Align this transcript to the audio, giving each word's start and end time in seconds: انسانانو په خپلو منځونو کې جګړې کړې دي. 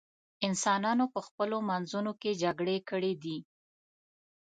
انسانانو 0.47 1.05
په 1.13 1.19
خپلو 1.27 1.57
منځونو 1.69 2.11
کې 2.21 2.39
جګړې 2.43 2.77
کړې 2.89 3.13
دي. 3.23 3.37